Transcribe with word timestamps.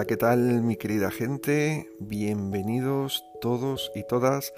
Hola, 0.00 0.06
¿qué 0.06 0.16
tal 0.16 0.62
mi 0.62 0.76
querida 0.76 1.10
gente? 1.10 1.90
Bienvenidos 1.98 3.22
todos 3.42 3.92
y 3.94 4.02
todas 4.08 4.54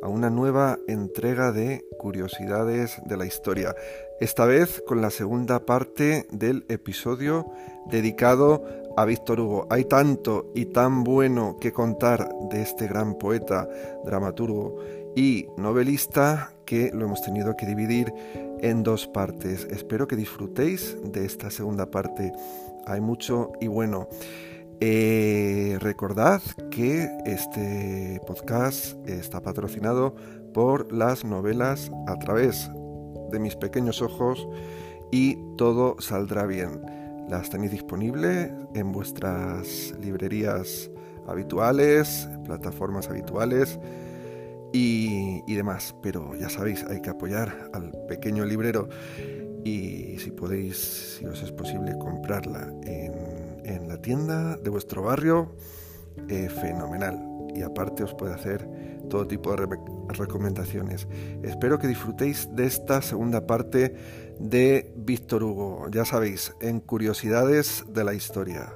a 0.00 0.06
una 0.06 0.30
nueva 0.30 0.78
entrega 0.86 1.50
de 1.50 1.84
Curiosidades 1.98 2.96
de 3.04 3.16
la 3.16 3.26
Historia. 3.26 3.74
Esta 4.20 4.44
vez 4.44 4.80
con 4.86 5.00
la 5.00 5.10
segunda 5.10 5.66
parte 5.66 6.28
del 6.30 6.66
episodio 6.68 7.50
dedicado 7.90 8.64
a 8.96 9.04
Víctor 9.04 9.40
Hugo. 9.40 9.66
Hay 9.70 9.86
tanto 9.86 10.52
y 10.54 10.66
tan 10.66 11.02
bueno 11.02 11.56
que 11.60 11.72
contar 11.72 12.28
de 12.48 12.62
este 12.62 12.86
gran 12.86 13.18
poeta, 13.18 13.68
dramaturgo 14.04 14.78
y 15.16 15.48
novelista 15.56 16.52
que 16.64 16.92
lo 16.94 17.06
hemos 17.06 17.22
tenido 17.22 17.56
que 17.56 17.66
dividir 17.66 18.12
en 18.60 18.84
dos 18.84 19.08
partes. 19.08 19.66
Espero 19.68 20.06
que 20.06 20.14
disfrutéis 20.14 20.96
de 21.02 21.24
esta 21.24 21.50
segunda 21.50 21.90
parte. 21.90 22.32
Hay 22.86 23.00
mucho 23.00 23.50
y 23.60 23.66
bueno. 23.66 24.06
Eh, 24.80 25.78
recordad 25.80 26.42
que 26.70 27.08
este 27.24 28.20
podcast 28.26 28.96
está 29.08 29.40
patrocinado 29.40 30.14
por 30.52 30.92
las 30.92 31.24
novelas 31.24 31.90
a 32.06 32.16
través 32.16 32.70
de 33.30 33.38
mis 33.38 33.56
pequeños 33.56 34.02
ojos 34.02 34.46
y 35.10 35.38
todo 35.56 35.96
saldrá 35.98 36.44
bien. 36.44 36.82
Las 37.30 37.48
tenéis 37.48 37.72
disponibles 37.72 38.52
en 38.74 38.92
vuestras 38.92 39.94
librerías 39.98 40.90
habituales, 41.26 42.28
plataformas 42.44 43.08
habituales 43.08 43.80
y, 44.74 45.42
y, 45.46 45.54
demás. 45.54 45.94
Pero 46.02 46.34
ya 46.36 46.50
sabéis, 46.50 46.84
hay 46.84 47.00
que 47.00 47.10
apoyar 47.10 47.70
al 47.72 47.92
pequeño 48.06 48.44
librero 48.44 48.88
y 49.64 50.18
si 50.18 50.30
podéis, 50.30 51.18
si 51.18 51.24
os 51.24 51.42
es 51.42 51.50
posible, 51.50 51.96
comprarla 51.98 52.72
en 52.84 53.35
de 54.06 54.70
vuestro 54.70 55.02
barrio, 55.02 55.56
eh, 56.28 56.48
fenomenal. 56.48 57.18
Y 57.56 57.62
aparte 57.62 58.04
os 58.04 58.14
puede 58.14 58.34
hacer 58.34 58.68
todo 59.10 59.26
tipo 59.26 59.50
de 59.50 59.66
recomendaciones. 60.10 61.08
Espero 61.42 61.80
que 61.80 61.88
disfrutéis 61.88 62.48
de 62.54 62.66
esta 62.66 63.02
segunda 63.02 63.48
parte 63.48 63.96
de 64.38 64.92
Víctor 64.96 65.42
Hugo. 65.42 65.88
Ya 65.90 66.04
sabéis, 66.04 66.54
en 66.60 66.78
Curiosidades 66.78 67.84
de 67.88 68.04
la 68.04 68.14
Historia. 68.14 68.74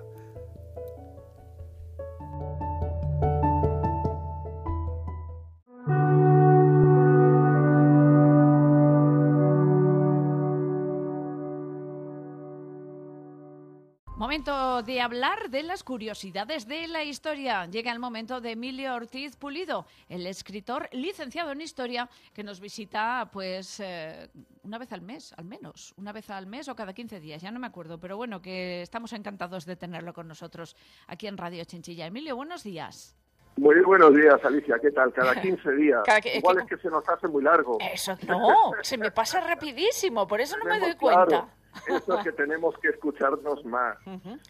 Momento 14.20 14.82
de 14.82 15.00
hablar 15.00 15.48
de 15.48 15.62
las 15.62 15.82
curiosidades 15.82 16.68
de 16.68 16.86
la 16.88 17.02
historia. 17.02 17.64
Llega 17.64 17.90
el 17.90 17.98
momento 17.98 18.42
de 18.42 18.50
Emilio 18.50 18.94
Ortiz 18.94 19.34
Pulido, 19.34 19.86
el 20.10 20.26
escritor 20.26 20.90
licenciado 20.92 21.52
en 21.52 21.62
historia 21.62 22.06
que 22.34 22.44
nos 22.44 22.60
visita 22.60 23.30
pues 23.32 23.80
eh, 23.80 24.28
una 24.62 24.76
vez 24.76 24.92
al 24.92 25.00
mes, 25.00 25.32
al 25.38 25.46
menos, 25.46 25.94
una 25.96 26.12
vez 26.12 26.28
al 26.28 26.46
mes 26.46 26.68
o 26.68 26.76
cada 26.76 26.92
15 26.92 27.18
días, 27.18 27.40
ya 27.40 27.50
no 27.50 27.58
me 27.58 27.66
acuerdo, 27.66 27.98
pero 27.98 28.18
bueno, 28.18 28.42
que 28.42 28.82
estamos 28.82 29.14
encantados 29.14 29.64
de 29.64 29.76
tenerlo 29.76 30.12
con 30.12 30.28
nosotros 30.28 30.76
aquí 31.06 31.26
en 31.26 31.38
Radio 31.38 31.64
Chinchilla. 31.64 32.04
Emilio, 32.04 32.36
buenos 32.36 32.62
días. 32.62 33.16
Muy 33.56 33.80
buenos 33.80 34.14
días, 34.14 34.38
Alicia. 34.44 34.78
¿Qué 34.82 34.90
tal? 34.90 35.14
Cada 35.14 35.40
15 35.40 35.72
días. 35.76 36.02
Igual 36.34 36.58
es 36.58 36.64
que 36.66 36.76
se 36.76 36.90
nos 36.90 37.08
hace 37.08 37.26
muy 37.26 37.42
largo. 37.42 37.78
Eso 37.80 38.18
no, 38.28 38.72
se 38.82 38.98
me 38.98 39.12
pasa 39.12 39.40
rapidísimo, 39.40 40.26
por 40.26 40.42
eso 40.42 40.58
no 40.58 40.66
me 40.66 40.78
doy 40.78 40.94
cuenta. 40.96 41.48
Es 41.86 42.24
que 42.24 42.32
tenemos 42.32 42.76
que 42.78 42.88
escucharnos 42.88 43.64
más. 43.64 43.96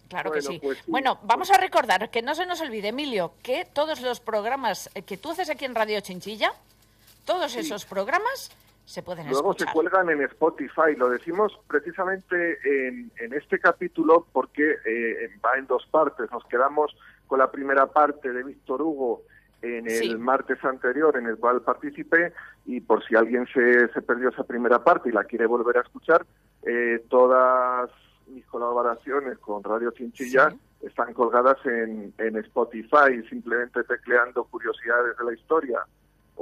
Claro 0.09 0.33
que 0.33 0.41
pues 0.61 0.79
sí. 0.79 0.91
Bueno, 0.91 1.19
vamos 1.23 1.51
a 1.51 1.59
recordar, 1.59 2.11
que 2.11 2.23
no 2.23 2.35
se 2.35 2.47
nos 2.47 2.61
olvide, 2.61 2.89
Emilio, 2.89 3.33
que 3.43 3.65
todos 3.65 4.01
los 4.01 4.21
programas 4.21 4.91
que 5.07 5.17
tú 5.17 5.31
haces 5.31 5.51
aquí 5.51 5.65
en 5.65 5.75
Radio 5.75 6.01
Chinchilla, 6.01 6.53
todos 7.25 7.55
esos 7.57 7.85
programas 7.85 8.51
se 8.91 9.05
pueden 9.05 9.31
Luego 9.31 9.55
se 9.55 9.67
cuelgan 9.67 10.11
en 10.11 10.23
Spotify. 10.23 10.97
Lo 10.97 11.09
decimos 11.09 11.57
precisamente 11.69 12.59
en, 12.65 13.13
este 13.33 13.61
capítulo 13.61 14.27
porque 14.33 14.79
eh, 14.85 15.31
va 15.45 15.57
en 15.57 15.67
dos 15.69 15.87
partes. 15.87 16.29
Nos 16.33 16.45
quedamos 16.47 16.97
con 17.29 17.39
la 17.39 17.53
primera 17.53 17.87
parte 17.87 18.33
de 18.33 18.43
Víctor 18.43 18.83
Hugo 18.83 19.23
en 19.63 19.89
el 19.89 20.19
martes 20.19 20.63
anterior 20.65 21.17
en 21.17 21.27
el 21.27 21.37
cual 21.37 21.63
participé 21.63 22.33
y 22.67 22.81
por 22.81 23.05
si 23.05 23.15
alguien 23.15 23.47
se, 23.53 23.89
se 23.89 24.03
perdió 24.03 24.31
esa 24.31 24.45
primera 24.45 24.83
parte 24.83 25.09
y 25.09 25.13
la 25.13 25.25
quiere 25.25 25.47
volver 25.47 25.79
a 25.79 25.83
escuchar, 25.83 26.25
eh, 26.63 27.05
todas 27.09 27.91
mis 28.29 28.45
colaboraciones 28.47 29.39
con 29.39 29.63
Radio 29.63 29.91
Chinchilla 29.91 30.55
están 30.81 31.13
colgadas 31.13 31.59
en, 31.67 32.15
en 32.19 32.37
Spotify, 32.37 33.23
simplemente 33.29 33.85
tecleando 33.85 34.45
curiosidades 34.45 35.17
de 35.17 35.25
la 35.25 35.33
historia 35.35 35.81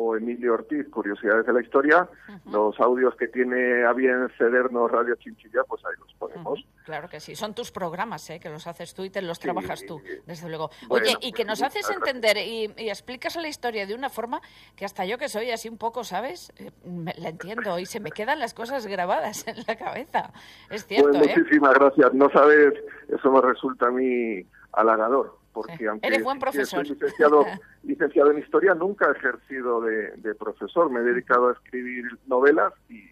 o 0.00 0.16
Emilio 0.16 0.54
Ortiz, 0.54 0.88
Curiosidades 0.90 1.44
de 1.44 1.52
la 1.52 1.60
Historia, 1.60 2.08
los 2.46 2.78
audios 2.78 3.16
que 3.16 3.26
tiene 3.26 3.84
a 3.84 3.92
bien 3.92 4.28
cedernos 4.38 4.88
Radio 4.92 5.16
Chinchilla, 5.16 5.62
pues 5.66 5.84
ahí 5.84 5.94
los 5.98 6.14
ponemos. 6.14 6.64
Claro 6.84 7.08
que 7.08 7.18
sí, 7.18 7.34
son 7.34 7.52
tus 7.52 7.72
programas, 7.72 8.30
¿eh? 8.30 8.38
que 8.38 8.48
los 8.48 8.68
haces 8.68 8.94
tú 8.94 9.02
y 9.02 9.10
te 9.10 9.20
los 9.20 9.40
trabajas 9.40 9.84
tú, 9.84 10.00
desde 10.24 10.48
luego. 10.48 10.70
Oye, 10.88 11.16
y 11.20 11.32
que 11.32 11.44
nos 11.44 11.62
haces 11.62 11.90
entender 11.90 12.36
y, 12.36 12.72
explicas 12.88 13.34
la 13.34 13.48
historia 13.48 13.86
de 13.86 13.94
una 13.94 14.08
forma 14.08 14.40
que 14.76 14.84
hasta 14.84 15.04
yo 15.04 15.18
que 15.18 15.28
soy 15.28 15.50
así 15.50 15.68
un 15.68 15.78
poco, 15.78 16.04
¿sabes? 16.04 16.52
Eh, 16.58 16.70
la 17.18 17.30
entiendo 17.30 17.78
y 17.80 17.86
se 17.86 17.98
me 17.98 18.12
quedan 18.12 18.38
las 18.38 18.54
cosas 18.54 18.86
grabadas 18.86 19.48
en 19.48 19.56
la 19.66 19.74
cabeza. 19.74 20.32
Es 20.70 20.86
cierto, 20.86 21.10
pues 21.10 21.36
muchísimas 21.36 21.74
gracias. 21.74 22.14
No 22.14 22.30
sabes, 22.30 22.72
eso 23.08 23.32
me 23.32 23.40
resulta 23.40 23.88
a 23.88 23.90
mí 23.90 24.46
halagador 24.72 25.37
porque 25.62 25.88
aunque 25.88 26.06
Eres 26.06 26.22
buen 26.22 26.38
profesor. 26.38 26.86
soy 26.86 26.94
licenciado, 26.94 27.44
licenciado 27.82 28.30
en 28.30 28.38
historia, 28.38 28.74
nunca 28.74 29.08
he 29.08 29.18
ejercido 29.18 29.80
de, 29.80 30.34
profesor, 30.38 30.90
me 30.90 31.00
he 31.00 31.02
dedicado 31.02 31.48
a 31.48 31.52
escribir 31.52 32.04
novelas 32.26 32.72
y, 32.88 33.02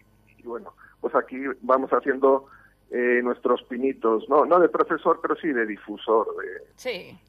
bueno, 0.43 0.73
pues 1.01 1.13
aquí 1.15 1.37
vamos 1.61 1.91
haciendo 1.91 2.47
eh, 2.91 3.19
nuestros 3.21 3.63
pinitos, 3.63 4.29
no 4.29 4.45
no 4.45 4.59
de 4.59 4.69
profesor, 4.69 5.19
pero 5.21 5.35
sí 5.35 5.49
de 5.49 5.65
difusor, 5.65 6.27
de, 6.37 6.61
sí. 6.75 7.19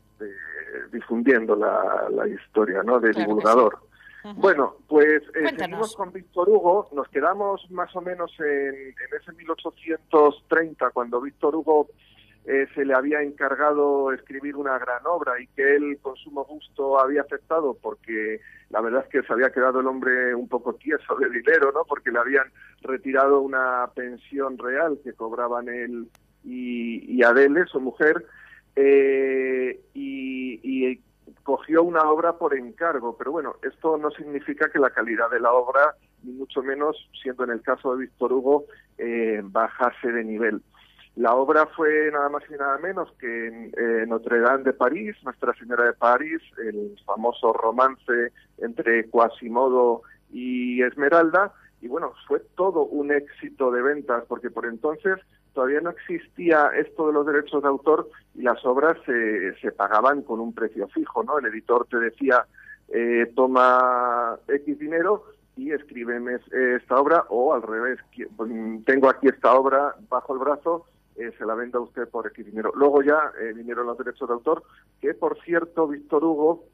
difundiendo 0.92 1.56
la, 1.56 2.08
la, 2.10 2.28
historia, 2.28 2.82
¿no? 2.84 3.00
De 3.00 3.10
divulgador. 3.10 3.78
Bueno, 4.36 4.76
pues 4.86 5.22
eh, 5.34 5.54
seguimos 5.56 5.96
con 5.96 6.12
Víctor 6.12 6.48
Hugo, 6.48 6.88
nos 6.92 7.08
quedamos 7.08 7.68
más 7.70 7.94
o 7.96 8.00
menos 8.00 8.30
en, 8.38 8.44
en 8.44 9.20
ese 9.20 9.32
1830, 9.32 10.90
cuando 10.90 11.20
Víctor 11.20 11.56
Hugo 11.56 11.88
eh, 12.48 12.66
se 12.74 12.82
le 12.86 12.94
había 12.94 13.20
encargado 13.20 14.10
escribir 14.10 14.56
una 14.56 14.78
gran 14.78 15.06
obra 15.06 15.38
y 15.38 15.46
que 15.48 15.76
él 15.76 15.98
con 16.00 16.16
sumo 16.16 16.46
gusto 16.46 16.98
había 16.98 17.20
aceptado 17.20 17.76
porque 17.78 18.40
la 18.70 18.80
verdad 18.80 19.04
es 19.04 19.10
que 19.10 19.22
se 19.22 19.30
había 19.34 19.50
quedado 19.50 19.80
el 19.80 19.86
hombre 19.86 20.34
un 20.34 20.48
poco 20.48 20.72
tieso 20.72 21.14
de 21.16 21.28
dinero, 21.28 21.72
¿no? 21.72 21.84
Porque 21.86 22.10
le 22.10 22.18
habían 22.18 22.46
retirado 22.80 23.42
una 23.42 23.90
pensión 23.94 24.56
real 24.56 24.98
que 25.04 25.12
cobraban 25.12 25.68
él 25.68 26.08
y, 26.42 27.22
Adele, 27.22 27.66
su 27.66 27.80
mujer, 27.80 28.24
eh, 28.76 29.78
y, 29.92 31.02
cogió 31.42 31.82
una 31.82 32.10
obra 32.10 32.38
por 32.38 32.54
encargo. 32.54 33.16
Pero 33.18 33.32
bueno, 33.32 33.56
esto 33.62 33.98
no 33.98 34.10
significa 34.10 34.70
que 34.70 34.78
la 34.78 34.90
calidad 34.90 35.30
de 35.30 35.40
la 35.40 35.52
obra, 35.52 35.94
ni 36.22 36.32
mucho 36.32 36.62
menos, 36.62 36.96
siendo 37.22 37.44
en 37.44 37.50
el 37.50 37.60
caso 37.60 37.94
de 37.94 38.06
Víctor 38.06 38.32
Hugo, 38.32 38.64
eh, 38.96 39.42
bajase 39.44 40.12
de 40.12 40.24
nivel. 40.24 40.62
La 41.18 41.34
obra 41.34 41.66
fue 41.66 42.12
nada 42.12 42.28
más 42.28 42.44
y 42.48 42.52
nada 42.52 42.78
menos 42.78 43.10
que 43.18 43.48
en 43.48 43.72
eh, 43.76 44.06
Notre 44.06 44.38
Dame 44.38 44.62
de 44.62 44.72
París, 44.72 45.16
Nuestra 45.24 45.52
Señora 45.54 45.86
de 45.86 45.92
París, 45.92 46.40
el 46.58 46.96
famoso 47.04 47.52
romance 47.52 48.30
entre 48.58 49.10
Quasimodo 49.10 50.02
y 50.30 50.80
Esmeralda, 50.80 51.52
y 51.80 51.88
bueno, 51.88 52.12
fue 52.28 52.38
todo 52.54 52.84
un 52.84 53.10
éxito 53.10 53.72
de 53.72 53.82
ventas, 53.82 54.26
porque 54.28 54.48
por 54.48 54.66
entonces 54.66 55.18
todavía 55.54 55.80
no 55.80 55.90
existía 55.90 56.70
esto 56.76 57.08
de 57.08 57.14
los 57.14 57.26
derechos 57.26 57.62
de 57.62 57.68
autor 57.68 58.08
y 58.36 58.42
las 58.42 58.64
obras 58.64 58.96
se, 59.04 59.56
se 59.56 59.72
pagaban 59.72 60.22
con 60.22 60.38
un 60.38 60.54
precio 60.54 60.86
fijo, 60.86 61.24
¿no? 61.24 61.40
El 61.40 61.46
editor 61.46 61.84
te 61.90 61.98
decía, 61.98 62.46
eh, 62.90 63.32
toma 63.34 64.38
X 64.46 64.78
dinero 64.78 65.24
y 65.56 65.72
escríbeme 65.72 66.38
esta 66.76 67.00
obra, 67.00 67.24
o 67.28 67.54
al 67.54 67.62
revés, 67.62 67.98
tengo 68.86 69.10
aquí 69.10 69.26
esta 69.26 69.52
obra 69.54 69.96
bajo 70.08 70.34
el 70.34 70.38
brazo, 70.38 70.86
eh, 71.18 71.32
se 71.36 71.44
la 71.44 71.54
venda 71.54 71.80
usted 71.80 72.08
por 72.08 72.26
X 72.28 72.46
dinero. 72.46 72.72
Luego 72.74 73.02
ya 73.02 73.32
eh, 73.40 73.52
vinieron 73.52 73.86
los 73.86 73.98
derechos 73.98 74.28
de 74.28 74.34
autor, 74.34 74.62
que 75.00 75.14
por 75.14 75.38
cierto, 75.42 75.88
Víctor 75.88 76.24
Hugo, 76.24 76.64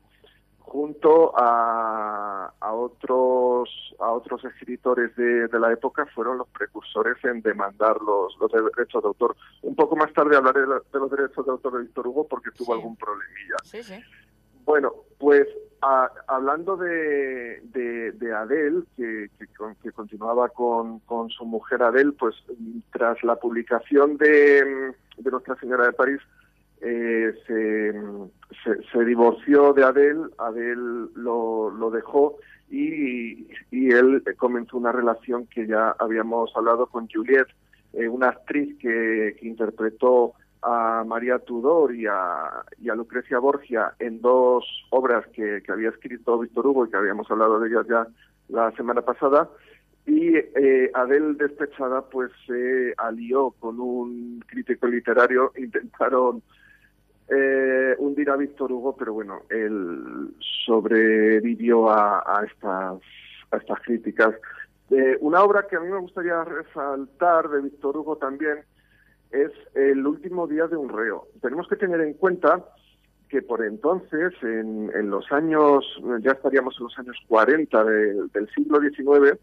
junto 0.58 1.32
a, 1.38 2.52
a 2.58 2.72
otros 2.72 3.68
a 4.00 4.10
otros 4.10 4.44
escritores 4.44 5.14
de, 5.16 5.48
de, 5.48 5.60
la 5.60 5.72
época, 5.72 6.06
fueron 6.14 6.38
los 6.38 6.48
precursores 6.48 7.16
en 7.24 7.42
demandar 7.42 8.00
los, 8.00 8.36
los 8.38 8.50
derechos 8.50 9.02
de 9.02 9.08
autor. 9.08 9.36
Un 9.62 9.74
poco 9.74 9.96
más 9.96 10.12
tarde 10.12 10.36
hablaré 10.36 10.60
de, 10.60 10.66
los 10.66 11.10
derechos 11.10 11.44
de 11.46 11.52
autor 11.52 11.74
de 11.74 11.82
Víctor 11.82 12.06
Hugo 12.08 12.26
porque 12.26 12.50
tuvo 12.50 12.74
algún 12.74 12.96
problemilla. 12.96 13.56
Sí, 13.62 13.82
sí. 13.82 14.02
Bueno, 14.64 14.92
pues 15.18 15.46
hablando 16.26 16.76
de, 16.76 17.60
de, 17.72 18.12
de 18.12 18.34
Adele, 18.34 18.82
que, 18.96 19.30
continuaba 19.92 20.48
con, 20.48 21.00
su 21.30 21.44
mujer 21.44 21.82
Adele, 21.82 22.12
pues 22.12 22.34
tras 22.92 23.22
la 23.22 23.36
publicación 23.36 24.16
de, 24.16 24.92
Nuestra 25.30 25.56
Señora 25.56 25.86
de 25.86 25.92
París, 25.92 26.20
eh, 26.80 27.32
se, 27.46 27.92
se, 28.92 29.04
divorció 29.04 29.72
de 29.72 29.84
Adele, 29.84 30.24
Adele 30.38 31.08
lo, 31.14 31.70
lo 31.70 31.90
dejó 31.90 32.36
y, 32.68 33.46
y, 33.70 33.90
él 33.90 34.22
comenzó 34.36 34.76
una 34.76 34.92
relación 34.92 35.46
que 35.46 35.66
ya 35.66 35.94
habíamos 35.98 36.50
hablado 36.56 36.86
con 36.86 37.08
Juliette, 37.08 37.48
eh, 37.92 38.08
una 38.08 38.28
actriz 38.28 38.76
que, 38.78 39.36
que, 39.38 39.46
interpretó 39.46 40.34
a 40.64 41.04
María 41.06 41.38
Tudor 41.38 41.94
y 41.94 42.06
a, 42.06 42.64
y 42.80 42.88
Lucrecia 42.88 43.38
Borgia 43.38 43.94
en 43.98 44.20
dos 44.22 44.64
obras 44.90 45.26
que, 45.28 45.62
había 45.68 45.90
escrito 45.90 46.38
Víctor 46.38 46.66
Hugo 46.66 46.86
y 46.86 46.90
que 46.90 46.96
habíamos 46.96 47.30
hablado 47.30 47.60
de 47.60 47.68
ellas 47.68 47.86
ya 47.86 48.06
la 48.48 48.70
semana 48.72 49.02
pasada. 49.02 49.48
Y 50.06 50.36
eh, 50.36 50.90
Adele 50.94 51.34
despechada 51.34 52.02
pues 52.02 52.30
se 52.46 52.94
alió 52.96 53.50
con 53.58 53.78
un 53.78 54.42
crítico 54.46 54.86
literario, 54.86 55.52
intentaron 55.56 56.42
eh, 57.28 57.94
hundir 57.98 58.30
a 58.30 58.36
Víctor 58.36 58.72
Hugo, 58.72 58.96
pero 58.96 59.12
bueno, 59.12 59.42
él 59.50 60.34
sobrevivió 60.64 61.90
a, 61.90 62.20
a 62.26 62.44
estas, 62.44 63.00
a 63.50 63.56
estas 63.58 63.80
críticas. 63.80 64.34
Eh, 64.90 65.18
una 65.20 65.42
obra 65.42 65.66
que 65.66 65.76
a 65.76 65.80
mí 65.80 65.88
me 65.88 65.98
gustaría 65.98 66.42
resaltar 66.44 67.48
de 67.50 67.62
Víctor 67.62 67.98
Hugo 67.98 68.16
también 68.16 68.64
es 69.34 69.50
El 69.74 70.06
último 70.06 70.46
día 70.46 70.66
de 70.66 70.76
un 70.76 70.88
reo. 70.88 71.26
Tenemos 71.42 71.68
que 71.68 71.76
tener 71.76 72.00
en 72.00 72.14
cuenta 72.14 72.64
que 73.28 73.42
por 73.42 73.64
entonces, 73.64 74.32
en, 74.42 74.90
en 74.94 75.10
los 75.10 75.30
años, 75.32 75.84
ya 76.20 76.32
estaríamos 76.32 76.76
en 76.78 76.84
los 76.84 76.98
años 76.98 77.16
40 77.26 77.84
del 77.84 78.48
siglo 78.54 78.80
XIX, 78.80 79.38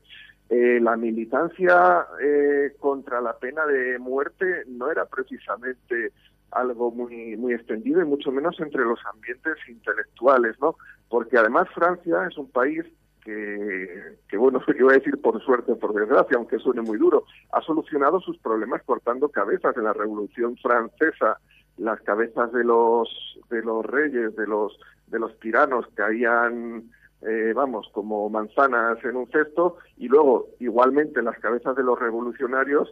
eh, 0.49 0.79
la 0.81 0.97
militancia 0.97 2.05
eh, 2.21 2.73
contra 2.79 3.21
la 3.21 3.37
pena 3.37 3.65
de 3.65 3.97
muerte 3.99 4.63
no 4.67 4.91
era 4.91 5.05
precisamente 5.05 6.11
algo 6.51 6.91
muy 6.91 7.37
muy 7.37 7.53
extendido 7.53 8.01
y 8.01 8.05
mucho 8.05 8.33
menos 8.33 8.59
entre 8.59 8.83
los 8.83 8.99
ambientes 9.05 9.55
intelectuales, 9.69 10.57
¿no? 10.59 10.75
Porque 11.07 11.37
además 11.37 11.69
Francia 11.73 12.27
es 12.29 12.37
un 12.37 12.51
país 12.51 12.85
que, 13.23 14.17
que 14.27 14.37
bueno, 14.37 14.59
que 14.65 14.73
iba 14.79 14.91
a 14.91 14.95
decir 14.95 15.19
por 15.21 15.41
suerte 15.43 15.73
o 15.73 15.79
por 15.79 15.93
desgracia, 15.93 16.37
aunque 16.37 16.59
suene 16.59 16.81
muy 16.81 16.97
duro, 16.97 17.25
ha 17.51 17.61
solucionado 17.61 18.19
sus 18.19 18.37
problemas 18.39 18.83
cortando 18.83 19.29
cabezas 19.29 19.75
en 19.77 19.83
la 19.83 19.93
Revolución 19.93 20.57
Francesa, 20.57 21.39
las 21.77 22.01
cabezas 22.01 22.51
de 22.51 22.63
los 22.63 23.09
de 23.49 23.61
los 23.63 23.85
reyes, 23.85 24.35
de 24.35 24.47
los 24.47 24.77
de 25.07 25.19
los 25.19 25.39
tiranos 25.39 25.85
caían 25.95 26.89
eh, 27.21 27.53
vamos, 27.53 27.87
como 27.93 28.29
manzanas 28.29 28.97
en 29.03 29.15
un 29.15 29.27
cesto, 29.27 29.77
y 29.97 30.07
luego, 30.07 30.47
igualmente, 30.59 31.21
las 31.21 31.37
cabezas 31.37 31.75
de 31.75 31.83
los 31.83 31.99
revolucionarios 31.99 32.91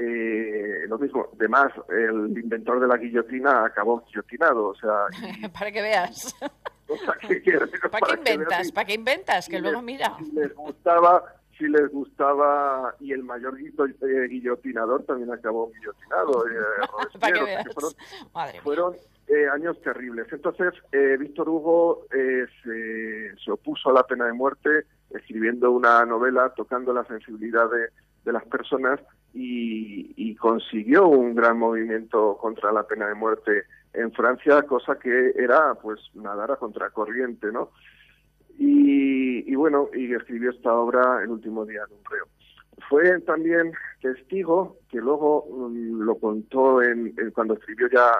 eh, 0.00 0.86
lo 0.86 0.96
mismo, 0.96 1.26
además, 1.34 1.72
el 1.88 2.38
inventor 2.38 2.78
de 2.78 2.86
la 2.86 2.96
guillotina 2.96 3.64
acabó 3.64 4.04
guillotinado, 4.06 4.68
o 4.68 4.74
sea... 4.76 5.06
para 5.58 5.72
que 5.72 5.82
veas. 5.82 6.36
¿Para, 7.90 8.00
qué 8.06 8.14
inventas? 8.14 8.72
¿Para 8.72 8.86
qué 8.86 8.94
inventas? 8.94 9.48
Que 9.48 9.60
luego 9.60 9.82
mira. 9.82 10.16
Si 10.18 10.32
les 10.32 10.54
gustaba, 10.54 11.24
si 11.58 11.68
les 11.68 11.90
gustaba, 11.90 12.94
y 13.00 13.12
el 13.12 13.22
mayor 13.24 13.58
eh, 13.58 14.28
guillotinador 14.28 15.04
también 15.04 15.32
acabó 15.32 15.70
guillotinado. 15.70 16.46
Eh, 16.48 17.18
¿Para 18.32 18.52
qué? 18.52 18.60
Fueron, 18.62 18.94
eh, 19.28 19.46
años 19.52 19.78
terribles. 19.82 20.26
Entonces, 20.32 20.72
eh, 20.90 21.18
Víctor 21.18 21.50
Hugo 21.50 22.06
eh, 22.14 22.46
se, 22.62 23.36
se, 23.44 23.50
opuso 23.50 23.90
a 23.90 23.92
la 23.92 24.04
pena 24.04 24.24
de 24.24 24.32
muerte, 24.32 24.86
escribiendo 25.10 25.70
una 25.70 26.06
novela 26.06 26.54
tocando 26.56 26.94
la 26.94 27.04
sensibilidad 27.04 27.70
de, 27.70 27.88
de 28.24 28.32
las 28.32 28.44
personas 28.46 29.00
y, 29.34 30.34
consiguió 30.36 31.08
un 31.08 31.34
gran 31.34 31.58
movimiento 31.58 32.38
contra 32.40 32.70
la 32.72 32.86
pena 32.86 33.08
de 33.08 33.14
muerte 33.14 33.64
en 33.94 34.12
Francia, 34.12 34.62
cosa 34.62 34.98
que 34.98 35.32
era 35.36 35.74
pues 35.74 36.00
nadar 36.14 36.52
a 36.52 36.56
contracorriente, 36.56 37.50
¿no? 37.52 37.70
Y, 38.60 39.54
bueno, 39.54 39.88
y 39.94 40.12
escribió 40.14 40.50
esta 40.50 40.74
obra 40.74 41.22
el 41.22 41.30
último 41.30 41.64
día 41.64 41.84
de 41.86 41.94
un 41.94 42.04
reo. 42.04 42.26
Fue 42.88 43.20
también 43.20 43.72
testigo, 44.00 44.78
que 44.90 44.98
luego 44.98 45.46
mm, 45.50 46.00
lo 46.00 46.16
contó 46.16 46.82
en, 46.82 47.14
cuando 47.34 47.54
escribió 47.54 47.88
ya 47.88 48.10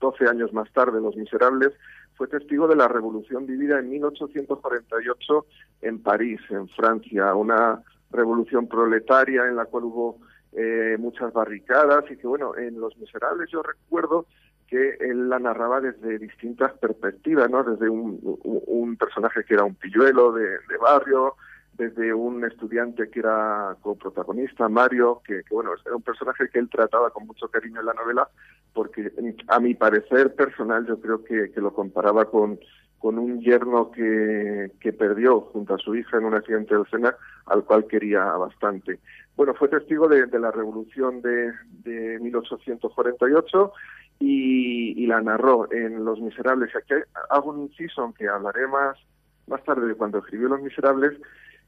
12 0.00 0.24
ah, 0.24 0.30
años 0.30 0.52
más 0.52 0.70
tarde 0.72 1.00
Los 1.00 1.16
Miserables, 1.16 1.72
fue 2.14 2.28
testigo 2.28 2.66
de 2.66 2.76
la 2.76 2.88
revolución 2.88 3.46
vivida 3.46 3.78
en 3.78 3.90
1848 3.90 5.46
en 5.82 6.02
París, 6.02 6.40
en 6.50 6.68
Francia, 6.68 7.34
una 7.34 7.82
revolución 8.10 8.68
proletaria 8.68 9.46
en 9.46 9.56
la 9.56 9.66
cual 9.66 9.84
hubo 9.84 10.18
eh, 10.52 10.96
muchas 10.98 11.32
barricadas 11.32 12.10
y 12.10 12.16
que 12.16 12.26
bueno, 12.26 12.56
en 12.56 12.80
Los 12.80 12.96
Miserables 12.96 13.50
yo 13.50 13.62
recuerdo 13.62 14.26
que 14.68 14.96
él 15.00 15.28
la 15.28 15.38
narraba 15.38 15.80
desde 15.80 16.18
distintas 16.18 16.72
perspectivas, 16.74 17.48
¿no? 17.50 17.62
Desde 17.62 17.88
un, 17.88 18.20
un 18.44 18.96
personaje 18.96 19.44
que 19.44 19.54
era 19.54 19.64
un 19.64 19.74
pilluelo 19.74 20.32
de, 20.32 20.58
barrio, 20.80 21.34
desde 21.74 22.12
un 22.12 22.44
estudiante 22.44 23.08
que 23.10 23.20
era 23.20 23.76
coprotagonista, 23.80 24.68
Mario, 24.68 25.22
que, 25.24 25.42
que, 25.44 25.54
bueno, 25.54 25.70
era 25.84 25.94
un 25.94 26.02
personaje 26.02 26.48
que 26.48 26.58
él 26.58 26.68
trataba 26.68 27.10
con 27.10 27.26
mucho 27.26 27.48
cariño 27.48 27.80
en 27.80 27.86
la 27.86 27.94
novela, 27.94 28.28
porque 28.72 29.12
a 29.48 29.60
mi 29.60 29.74
parecer 29.74 30.34
personal 30.34 30.86
yo 30.86 31.00
creo 31.00 31.22
que, 31.22 31.50
que 31.52 31.60
lo 31.60 31.72
comparaba 31.72 32.24
con, 32.26 32.58
con 32.98 33.18
un 33.18 33.40
yerno 33.40 33.90
que, 33.90 34.72
que 34.80 34.92
perdió 34.92 35.42
junto 35.42 35.74
a 35.74 35.78
su 35.78 35.94
hija 35.94 36.16
en 36.16 36.24
un 36.24 36.34
accidente 36.34 36.74
del 36.74 36.86
Sena, 36.90 37.14
al 37.46 37.64
cual 37.64 37.86
quería 37.86 38.24
bastante. 38.24 38.98
Bueno, 39.36 39.54
fue 39.54 39.68
testigo 39.68 40.08
de, 40.08 40.26
la 40.38 40.50
revolución 40.50 41.20
de, 41.20 41.52
de 41.84 42.18
1848 42.20 43.72
y, 44.18 45.06
la 45.06 45.20
narró 45.20 45.70
en 45.70 46.04
Los 46.04 46.20
Miserables. 46.20 46.74
Aquí 46.74 46.94
hago 47.30 47.50
un 47.50 47.62
inciso, 47.62 48.02
aunque 48.02 48.28
hablaré 48.28 48.66
más, 48.66 48.98
más 49.46 49.62
tarde 49.62 49.86
de 49.86 49.94
cuando 49.94 50.18
escribió 50.18 50.48
Los 50.48 50.62
Miserables. 50.62 51.12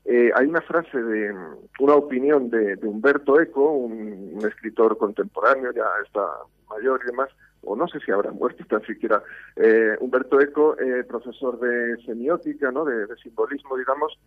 Eh, 0.04 0.32
hay 0.34 0.46
una 0.46 0.60
frase 0.62 1.00
de 1.00 1.34
una 1.78 1.94
opinión 1.94 2.50
de, 2.50 2.76
de 2.76 2.88
Humberto 2.88 3.40
Eco, 3.40 3.72
un, 3.72 4.38
escritor 4.44 4.96
contemporáneo, 4.96 5.72
ya 5.72 5.84
está 6.04 6.26
mayor 6.68 7.00
y 7.04 7.06
demás, 7.10 7.28
o 7.62 7.76
no 7.76 7.86
sé 7.88 7.98
si 8.00 8.10
habrá 8.10 8.30
muerto 8.30 8.64
tan 8.64 8.82
siquiera, 8.82 9.22
eh, 9.56 9.96
Humberto 10.00 10.40
Eco, 10.40 10.78
eh, 10.78 11.04
profesor 11.04 11.58
de 11.60 11.96
semiótica, 12.04 12.70
¿no? 12.70 12.84
De, 12.84 13.06
simbolismo, 13.22 13.76
digamos, 13.76 14.18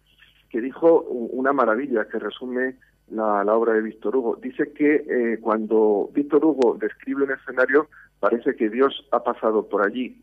que 0.49 0.61
dijo 0.61 1.01
una 1.01 1.53
maravilla 1.53 2.05
que 2.05 2.19
resume 2.19 2.75
la, 3.09 3.43
la 3.43 3.55
obra 3.55 3.73
de 3.73 3.81
Víctor 3.81 4.15
Hugo. 4.15 4.35
Dice 4.35 4.71
que 4.73 4.95
eh, 4.95 5.39
cuando 5.41 6.09
Víctor 6.13 6.43
Hugo 6.45 6.77
describe 6.79 7.23
un 7.23 7.31
escenario, 7.31 7.87
parece 8.21 8.55
que 8.55 8.69
Dios 8.69 9.05
ha 9.11 9.21
pasado 9.21 9.67
por 9.67 9.85
allí. 9.85 10.21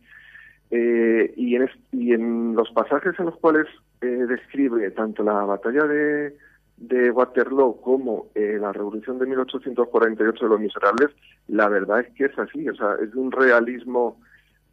Eh, 0.70 1.34
y, 1.36 1.56
en 1.56 1.68
y 1.92 2.12
en 2.12 2.54
los 2.54 2.70
pasajes 2.70 3.18
en 3.18 3.26
los 3.26 3.36
cuales 3.36 3.66
eh, 4.00 4.06
describe 4.06 4.90
tanto 4.92 5.22
la 5.22 5.44
batalla 5.44 5.84
de, 5.84 6.36
de 6.76 7.10
Waterloo 7.10 7.80
como 7.80 8.26
eh, 8.34 8.58
la 8.60 8.72
revolución 8.72 9.18
de 9.18 9.26
1848 9.26 10.44
de 10.44 10.48
los 10.48 10.60
miserables, 10.60 11.10
la 11.48 11.68
verdad 11.68 12.00
es 12.00 12.14
que 12.14 12.26
es 12.26 12.38
así, 12.38 12.68
o 12.68 12.74
sea, 12.74 12.96
es 13.02 13.12
de 13.12 13.18
un 13.18 13.32
realismo 13.32 14.20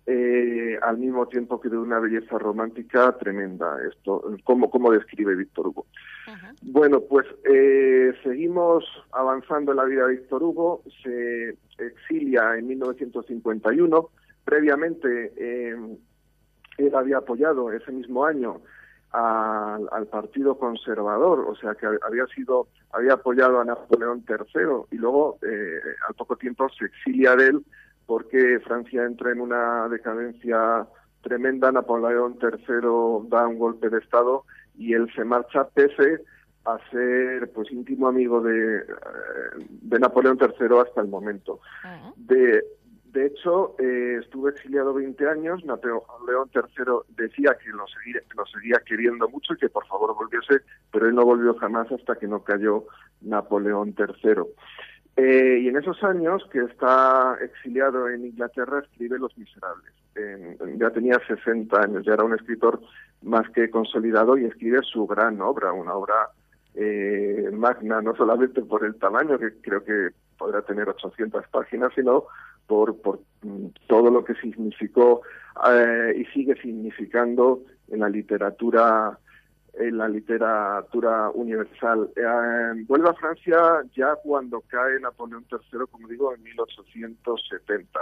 eh, 0.08 0.78
al 0.82 0.98
mismo 0.98 1.28
tiempo 1.28 1.60
que 1.60 1.70
de 1.70 1.78
una 1.78 2.00
belleza 2.00 2.38
romántica 2.38 3.12
tremenda. 3.18 3.78
Esto, 3.90 4.24
como, 4.44 4.70
como 4.70 4.92
describe 4.92 5.36
Víctor 5.36 5.68
Hugo. 5.68 5.88
Bueno, 6.62 7.02
pues 7.02 7.26
eh, 7.44 8.14
seguimos 8.24 8.84
avanzando 9.12 9.72
en 9.72 9.78
la 9.78 9.86
vida 9.86 10.06
de 10.06 10.18
Víctor 10.18 10.44
Hugo. 10.44 10.84
Se 11.04 11.58
exilia 11.78 12.56
en 12.58 12.68
1951. 12.68 14.10
Previamente, 14.44 15.34
eh, 15.38 15.76
él 16.78 16.96
había 16.96 17.18
apoyado 17.18 17.72
ese 17.72 17.92
mismo 17.92 18.26
año 18.26 18.62
al, 19.12 19.88
al, 19.92 20.08
Partido 20.08 20.58
Conservador, 20.58 21.40
o 21.48 21.56
sea 21.56 21.74
que 21.76 21.86
había 21.86 22.26
sido, 22.28 22.68
había 22.92 23.14
apoyado 23.14 23.60
a 23.60 23.66
Napoleón 23.66 24.26
III 24.28 24.88
y 24.92 24.98
luego 24.98 25.40
eh, 25.42 25.80
al 26.08 26.16
poco 26.16 26.36
tiempo 26.36 26.68
se 26.70 26.86
exilia 26.86 27.36
de 27.36 27.48
él 27.48 27.66
porque 28.06 28.60
Francia 28.64 29.04
entra 29.04 29.32
en 29.32 29.42
una 29.42 29.88
decadencia 29.90 30.88
tremenda, 31.22 31.72
Napoleón 31.72 32.38
III 32.42 33.28
da 33.30 33.48
un 33.48 33.58
golpe 33.58 33.90
de 33.90 34.00
Estado 34.00 34.44
y 34.78 34.94
él 34.94 35.12
se 35.16 35.24
marcha 35.24 35.68
pese 35.70 36.22
a 36.66 36.78
ser 36.92 37.52
pues 37.54 37.72
íntimo 37.72 38.08
amigo 38.08 38.42
de, 38.42 38.78
eh, 38.78 38.84
de 39.70 40.00
Napoleón 40.00 40.38
III 40.40 40.80
hasta 40.80 41.02
el 41.02 41.08
momento. 41.08 41.60
De, 42.16 42.64
de 43.16 43.28
hecho, 43.28 43.76
eh, 43.80 44.20
estuve 44.22 44.52
exiliado 44.52 44.94
20 44.94 45.30
años, 45.30 45.64
Napoleón 45.64 46.50
III 46.54 47.16
decía 47.16 47.56
que 47.64 47.70
lo, 47.70 47.86
seguía, 47.88 48.22
lo 48.36 48.46
seguía 48.46 48.82
queriendo 48.86 49.30
mucho 49.30 49.54
y 49.54 49.58
que 49.58 49.70
por 49.70 49.86
favor 49.88 50.16
volviese, 50.16 50.66
pero 50.92 51.08
él 51.08 51.16
no 51.16 51.24
volvió 51.24 51.56
jamás 51.56 51.92
hasta 51.92 52.16
que 52.16 52.28
no 52.28 52.44
cayó 52.44 52.86
Napoleón 53.22 53.96
III. 53.98 54.44
Eh, 55.17 55.60
y 55.62 55.67
en 55.69 55.77
esos 55.77 56.03
años 56.03 56.43
que 56.51 56.60
está 56.60 57.38
exiliado 57.41 58.10
en 58.10 58.25
Inglaterra 58.25 58.79
escribe 58.79 59.17
Los 59.17 59.38
Miserables. 59.38 59.93
ya 60.77 60.89
tenía 60.91 61.19
60 61.25 61.81
años, 61.81 62.05
ya 62.05 62.13
era 62.13 62.24
un 62.24 62.34
escritor 62.34 62.81
más 63.22 63.50
que 63.51 63.69
consolidado 63.69 64.38
y 64.38 64.45
escribe 64.45 64.81
su 64.84 65.07
gran 65.07 65.41
obra, 65.41 65.72
una 65.72 65.93
obra 65.93 66.29
eh, 66.75 67.50
magna, 67.53 68.01
no 68.01 68.15
solamente 68.15 68.62
por 68.62 68.86
el 68.86 68.95
tamaño, 68.95 69.39
que 69.39 69.53
creo 69.62 69.84
que 69.84 70.10
podrá 70.38 70.62
tener 70.62 70.89
800 70.89 71.48
páginas, 71.48 71.91
sino 71.95 72.25
por, 72.67 73.01
por 73.01 73.19
mm, 73.41 73.67
todo 73.88 74.12
lo 74.12 74.24
que 74.24 74.36
significó 74.36 75.22
eh, 75.69 76.13
y 76.17 76.25
sigue 76.34 76.55
significando 76.62 77.62
en 77.89 78.00
la 78.00 78.10
literatura 78.10 79.17
en 79.77 79.98
la 79.98 80.08
literatura 80.08 81.29
universal. 81.34 82.10
Eh, 82.15 82.84
vuelve 82.88 83.10
a 83.10 83.13
Francia 83.13 83.84
ya 83.96 84.15
cuando 84.24 84.62
cae 84.67 85.00
Napoleón 85.00 85.46
III, 85.51 85.82
como 85.91 86.08
digo, 86.08 86.34
en 86.34 86.44
1870. 86.44 88.00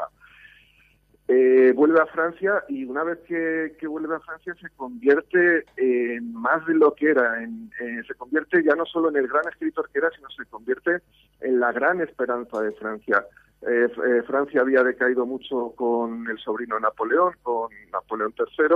Eh, 1.29 1.71
vuelve 1.73 2.01
a 2.01 2.05
Francia 2.07 2.65
y 2.67 2.83
una 2.83 3.03
vez 3.03 3.19
que, 3.19 3.87
vuelve 3.87 4.15
a 4.15 4.19
Francia 4.19 4.53
se 4.61 4.69
convierte 4.71 5.63
en 5.77 6.33
más 6.33 6.65
de 6.65 6.73
lo 6.73 6.93
que 6.93 7.11
era, 7.11 7.41
en, 7.41 7.71
se 8.05 8.13
convierte 8.15 8.61
ya 8.61 8.75
no 8.75 8.85
solo 8.85 9.09
en 9.09 9.15
el 9.15 9.27
gran 9.27 9.47
escritor 9.47 9.89
que 9.89 9.99
era, 9.99 10.09
sino 10.11 10.29
se 10.29 10.45
convierte 10.45 11.01
en 11.39 11.59
la 11.61 11.71
gran 11.71 12.01
esperanza 12.01 12.61
de 12.61 12.73
Francia. 12.73 13.25
Eh, 13.65 13.87
eh, 13.87 14.23
Francia 14.27 14.61
había 14.61 14.83
decaído 14.83 15.25
mucho 15.25 15.73
con 15.77 16.29
el 16.29 16.37
sobrino 16.39 16.77
Napoleón, 16.79 17.33
con 17.41 17.69
Napoleón 17.93 18.33
III, 18.37 18.75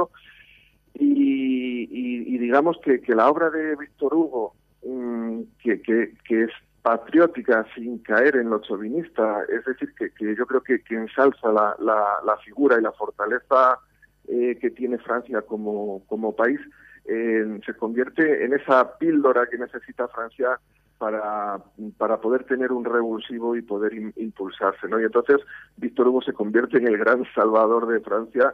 y, 0.99 2.37
digamos 2.37 2.77
que, 2.83 3.01
la 3.13 3.29
obra 3.29 3.49
de 3.49 3.75
Víctor 3.75 4.13
Hugo, 4.13 4.55
mm, 4.85 5.41
que, 5.61 5.81
que, 5.81 6.43
es 6.43 6.51
patriótica 6.81 7.65
sin 7.75 7.99
caer 7.99 8.37
en 8.37 8.49
lo 8.49 8.61
chauvinista, 8.61 9.43
es 9.49 9.65
decir, 9.65 9.93
que, 9.95 10.35
yo 10.35 10.45
creo 10.45 10.61
que, 10.61 10.81
que 10.81 10.95
ensalza 10.95 11.51
la, 11.51 11.75
la, 11.79 12.37
figura 12.37 12.77
y 12.79 12.81
la 12.81 12.93
fortaleza 12.93 13.79
eh, 14.27 14.57
que 14.59 14.69
tiene 14.69 14.97
Francia 14.97 15.41
como, 15.41 16.01
país, 16.35 16.59
se 17.05 17.73
convierte 17.75 18.43
en 18.43 18.53
esa 18.53 18.97
píldora 18.97 19.47
que 19.49 19.57
necesita 19.57 20.07
Francia 20.09 20.59
para, 20.97 21.59
para 21.97 22.19
poder 22.19 22.43
tener 22.45 22.71
un 22.71 22.83
revulsivo 22.83 23.55
y 23.55 23.61
poder 23.61 23.93
impulsarse, 23.93 24.87
¿no? 24.87 24.99
Y 24.99 25.03
entonces 25.03 25.37
Víctor 25.77 26.07
Hugo 26.07 26.21
se 26.21 26.33
convierte 26.33 26.77
en 26.77 26.87
el 26.87 26.97
gran 26.97 27.23
salvador 27.33 27.87
de 27.87 28.01
Francia 28.01 28.53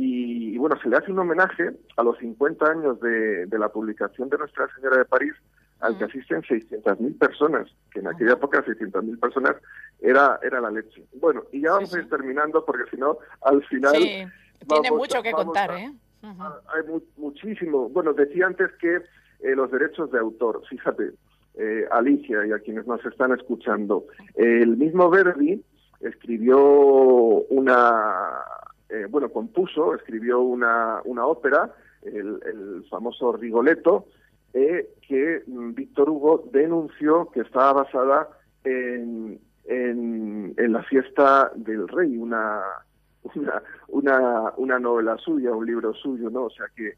y, 0.00 0.58
bueno, 0.58 0.78
se 0.80 0.88
le 0.88 0.96
hace 0.96 1.10
un 1.10 1.18
homenaje 1.18 1.70
a 1.96 2.02
los 2.04 2.16
50 2.18 2.70
años 2.70 3.00
de, 3.00 3.46
de 3.46 3.58
la 3.58 3.68
publicación 3.68 4.28
de 4.28 4.38
Nuestra 4.38 4.68
Señora 4.74 4.98
de 4.98 5.04
París 5.04 5.34
al 5.80 5.98
que 5.98 6.04
asisten 6.04 6.42
600.000 6.42 7.18
personas, 7.18 7.68
que 7.92 8.00
en 8.00 8.08
aquella 8.08 8.32
época 8.32 8.64
600.000 8.64 9.18
personas 9.18 9.56
era, 10.00 10.38
era 10.42 10.60
la 10.60 10.70
leche. 10.70 11.04
Bueno, 11.20 11.42
y 11.52 11.62
ya 11.62 11.72
vamos 11.72 11.92
a 11.94 11.98
ir 11.98 12.08
terminando 12.08 12.64
porque 12.64 12.90
si 12.90 12.96
no, 12.96 13.18
al 13.42 13.62
final... 13.64 13.94
Sí, 13.94 14.24
tiene 14.68 14.90
mucho 14.90 15.22
que 15.22 15.32
contar, 15.32 15.70
¿eh? 15.72 15.92
Hay 16.22 16.82
muchísimo. 17.16 17.88
Bueno, 17.88 18.12
decía 18.12 18.46
antes 18.46 18.70
que 18.80 18.96
eh, 18.96 19.54
los 19.54 19.70
derechos 19.70 20.10
de 20.10 20.18
autor, 20.18 20.62
fíjate, 20.68 21.12
eh, 21.54 21.86
Alicia 21.90 22.44
y 22.46 22.52
a 22.52 22.58
quienes 22.58 22.86
nos 22.86 23.04
están 23.04 23.32
escuchando, 23.32 24.06
el 24.34 24.76
mismo 24.76 25.10
Verdi 25.10 25.62
escribió 26.00 26.58
una, 27.50 28.30
eh, 28.88 29.06
bueno, 29.08 29.30
compuso, 29.30 29.94
escribió 29.94 30.40
una, 30.40 31.00
una 31.04 31.26
ópera, 31.26 31.72
el, 32.02 32.84
famoso 32.88 33.32
Rigoletto, 33.32 34.06
eh, 34.54 34.88
que 35.06 35.42
mm, 35.46 35.74
Víctor 35.74 36.10
Hugo 36.10 36.48
denunció 36.52 37.30
que 37.30 37.40
estaba 37.40 37.84
basada 37.84 38.28
en, 38.64 39.38
en, 39.64 40.54
la 40.72 40.82
fiesta 40.84 41.52
del 41.54 41.88
rey, 41.88 42.16
una, 42.16 42.62
una, 43.34 43.62
una, 43.88 44.52
una 44.56 44.78
novela 44.78 45.16
suya, 45.18 45.52
un 45.52 45.66
libro 45.66 45.92
suyo, 45.94 46.30
¿no? 46.30 46.44
O 46.44 46.50
sea 46.50 46.66
que, 46.74 46.94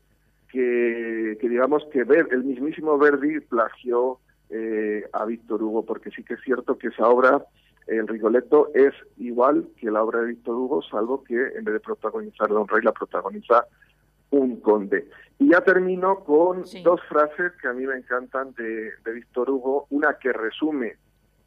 que, 0.50 1.38
que 1.40 1.49
digamos 1.49 1.85
que 1.92 2.04
ver, 2.04 2.28
el 2.30 2.44
mismísimo 2.44 2.99
Verdi 2.99 3.40
plagió 3.40 4.18
eh, 4.50 5.04
a 5.12 5.25
Víctor 5.25 5.62
Hugo, 5.62 5.85
porque 5.85 6.11
sí 6.11 6.25
que 6.25 6.35
es 6.35 6.40
cierto 6.42 6.76
que 6.76 6.88
esa 6.88 7.09
obra, 7.09 7.44
el 7.87 8.06
Rigoletto, 8.06 8.70
es 8.75 8.94
igual 9.18 9.68
que 9.76 9.90
la 9.90 10.02
obra 10.02 10.20
de 10.20 10.28
Víctor 10.28 10.54
Hugo, 10.54 10.82
salvo 10.82 11.25
que 11.25 11.34
en 11.34 11.64
vez 11.64 11.75
de 11.75 11.80
protagonizar 11.80 12.50
a 12.50 12.54
un 12.54 12.68
rey, 12.68 12.82
la 12.82 12.92
protagoniza 12.92 13.66
un 14.30 14.60
conde. 14.60 15.08
Y 15.38 15.50
ya 15.50 15.60
termino 15.62 16.20
con 16.20 16.64
dos 16.84 17.00
frases 17.08 17.52
que 17.60 17.68
a 17.68 17.72
mí 17.72 17.87
me 17.87 17.96
encantan 17.96 18.54
de, 18.54 18.92
Víctor 19.12 19.50
Hugo, 19.50 19.87
una 19.90 20.14
que 20.14 20.32
resume 20.32 20.96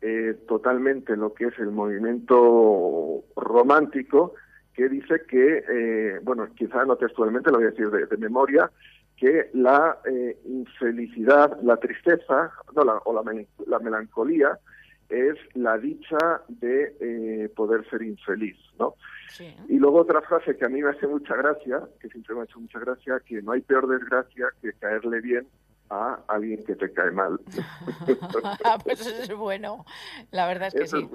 eh, 0.01 0.37
totalmente 0.47 1.15
lo 1.15 1.33
que 1.33 1.45
es 1.45 1.59
el 1.59 1.71
movimiento 1.71 3.23
romántico, 3.35 4.33
que 4.73 4.89
dice 4.89 5.21
que, 5.29 5.63
eh, 5.69 6.19
bueno, 6.23 6.47
quizá 6.55 6.83
no 6.83 6.95
textualmente, 6.95 7.51
lo 7.51 7.57
voy 7.57 7.67
a 7.67 7.69
decir 7.69 7.89
de, 7.89 8.17
memoria, 8.17 8.69
que 9.15 9.49
la 9.53 9.99
eh, 10.05 10.37
infelicidad, 10.45 11.57
la 11.61 11.77
tristeza 11.77 12.51
no, 12.75 12.83
la, 12.83 12.97
o 13.05 13.13
la, 13.13 13.23
la 13.67 13.79
melancolía 13.79 14.59
es 15.09 15.37
la 15.53 15.77
dicha 15.77 16.41
de 16.47 16.95
eh, 16.99 17.49
poder 17.55 17.87
ser 17.89 18.01
infeliz, 18.01 18.57
¿no? 18.79 18.95
Y 19.67 19.79
luego 19.79 20.01
otra 20.01 20.21
frase 20.21 20.55
que 20.55 20.65
a 20.65 20.69
mí 20.69 20.81
me 20.81 20.91
hace 20.91 21.07
mucha 21.07 21.35
gracia, 21.35 21.81
que 21.99 22.07
siempre 22.09 22.35
me 22.35 22.41
ha 22.41 22.43
hecho 22.43 22.59
mucha 22.59 22.79
gracia, 22.79 23.19
que 23.25 23.41
no 23.41 23.53
hay 23.53 23.61
peor 23.61 23.87
desgracia 23.87 24.47
que 24.61 24.73
caerle 24.73 25.21
bien 25.21 25.47
a 25.93 26.23
alguien 26.27 26.63
que 26.63 26.75
te 26.75 26.91
cae 26.91 27.11
mal. 27.11 27.39
pues 28.83 29.01
eso 29.01 29.23
es 29.23 29.33
bueno, 29.35 29.85
la 30.31 30.47
verdad 30.47 30.69
es 30.69 30.73
que 30.73 30.87
sí. 30.87 31.09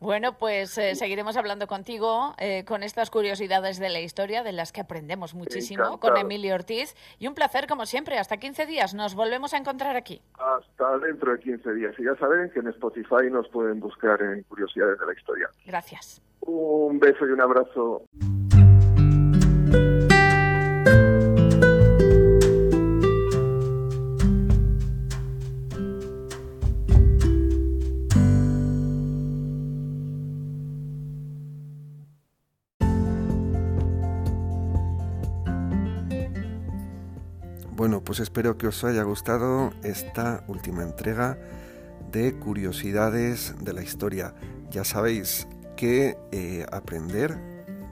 bueno. 0.00 0.38
pues 0.38 0.76
eh, 0.78 0.94
seguiremos 0.94 1.36
hablando 1.36 1.66
contigo 1.66 2.34
eh, 2.38 2.64
con 2.64 2.82
estas 2.82 3.10
curiosidades 3.10 3.78
de 3.78 3.88
la 3.88 4.00
historia, 4.00 4.42
de 4.42 4.52
las 4.52 4.72
que 4.72 4.80
aprendemos 4.80 5.34
muchísimo, 5.34 6.00
con 6.00 6.16
Emilio 6.16 6.54
Ortiz. 6.54 6.94
Y 7.18 7.26
un 7.28 7.34
placer, 7.34 7.66
como 7.66 7.86
siempre, 7.86 8.18
hasta 8.18 8.36
15 8.36 8.66
días. 8.66 8.94
Nos 8.94 9.14
volvemos 9.14 9.54
a 9.54 9.58
encontrar 9.58 9.96
aquí. 9.96 10.20
Hasta 10.34 10.98
dentro 10.98 11.32
de 11.32 11.40
15 11.40 11.74
días. 11.74 11.94
Y 11.98 12.04
ya 12.04 12.16
saben 12.16 12.50
que 12.50 12.60
en 12.60 12.68
Spotify 12.68 13.30
nos 13.30 13.48
pueden 13.48 13.80
buscar 13.80 14.20
en 14.22 14.42
Curiosidades 14.44 14.98
de 14.98 15.06
la 15.06 15.12
Historia. 15.12 15.50
Gracias. 15.64 16.22
Un 16.40 16.98
beso 16.98 17.26
y 17.26 17.30
un 17.30 17.40
abrazo. 17.40 18.02
Pues 38.08 38.20
espero 38.20 38.56
que 38.56 38.68
os 38.68 38.84
haya 38.84 39.02
gustado 39.02 39.70
esta 39.82 40.42
última 40.46 40.82
entrega 40.82 41.38
de 42.10 42.38
curiosidades 42.38 43.54
de 43.60 43.74
la 43.74 43.82
historia. 43.82 44.32
Ya 44.70 44.82
sabéis 44.82 45.46
que 45.76 46.16
eh, 46.32 46.64
aprender 46.72 47.38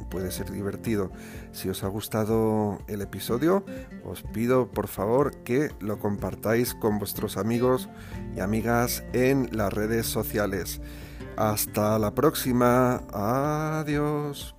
puede 0.08 0.30
ser 0.30 0.50
divertido. 0.50 1.12
Si 1.52 1.68
os 1.68 1.84
ha 1.84 1.88
gustado 1.88 2.78
el 2.88 3.02
episodio, 3.02 3.62
os 4.06 4.22
pido 4.22 4.70
por 4.70 4.88
favor 4.88 5.36
que 5.44 5.72
lo 5.80 5.98
compartáis 5.98 6.74
con 6.74 6.98
vuestros 6.98 7.36
amigos 7.36 7.90
y 8.34 8.40
amigas 8.40 9.04
en 9.12 9.50
las 9.52 9.70
redes 9.70 10.06
sociales. 10.06 10.80
Hasta 11.36 11.98
la 11.98 12.14
próxima. 12.14 13.02
Adiós. 13.12 14.55